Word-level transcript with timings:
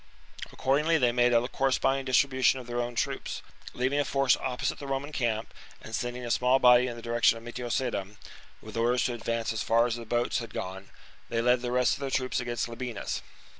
Accordingly 0.51 0.97
they 0.97 1.11
made 1.11 1.31
a 1.31 1.47
corresponding 1.47 2.05
distribution 2.05 2.59
of 2.59 2.65
their 2.65 2.81
own 2.81 2.95
troops. 2.95 3.43
Leaving 3.75 3.99
a 3.99 4.03
force 4.03 4.35
opposite 4.37 4.79
the 4.79 4.87
Roman 4.87 5.11
camp, 5.11 5.53
and 5.79 5.93
sending 5.93 6.25
a 6.25 6.31
small 6.31 6.57
body 6.57 6.87
in 6.87 6.95
the 6.95 7.03
direction 7.03 7.37
of 7.37 7.43
Metio 7.43 7.69
sedum, 7.69 8.17
with 8.63 8.75
orders 8.77 9.03
to 9.03 9.13
advance 9.13 9.53
as 9.53 9.61
far 9.61 9.85
as 9.85 9.95
the 9.97 10.03
boats 10.07 10.39
VII 10.39 10.45
OF 10.45 10.51
VERCINGETORIX 10.53 10.87
253 11.29 11.37
had 11.37 11.41
gone, 11.45 11.45
they 11.45 11.47
led 11.47 11.61
the 11.61 11.71
rest 11.71 11.93
of 11.93 11.99
their 11.99 12.09
troops 12.09 12.39
against 12.39 12.65
52 12.65 12.79
b.c. 12.79 12.93
Labienus. 12.95 13.21